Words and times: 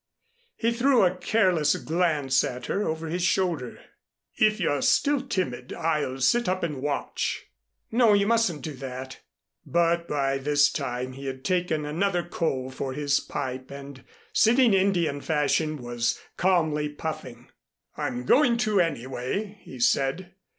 He 0.55 0.71
threw 0.73 1.03
a 1.05 1.15
careless 1.15 1.75
glance 1.75 2.43
at 2.43 2.65
her 2.65 2.87
over 2.87 3.05
his 3.07 3.21
shoulder. 3.21 3.79
"If 4.33 4.59
you're 4.59 4.81
still 4.81 5.21
timid, 5.21 5.73
I'll 5.73 6.19
sit 6.21 6.49
up 6.49 6.63
and 6.63 6.81
watch." 6.81 7.43
"No, 7.91 8.13
you 8.13 8.25
mustn't 8.25 8.63
do 8.63 8.73
that." 8.77 9.19
But 9.63 10.07
by 10.07 10.39
this 10.39 10.71
time 10.71 11.13
he 11.13 11.27
had 11.27 11.45
taken 11.45 11.85
another 11.85 12.23
coal 12.23 12.71
for 12.71 12.93
his 12.93 13.19
pipe 13.19 13.69
and 13.69 14.03
sitting, 14.33 14.73
Indian 14.73 15.21
fashion, 15.21 15.77
was 15.79 16.19
calmly 16.35 16.89
puffing. 16.89 17.49
"I'm 17.95 18.25
going 18.25 18.57
to, 18.65 18.81
anyway," 18.81 19.59
he 19.61 19.79
said. 19.79 20.33